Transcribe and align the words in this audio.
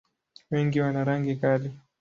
Wengi 0.51 0.81
wana 0.81 1.03
rangi 1.03 1.35
kali. 1.39 1.69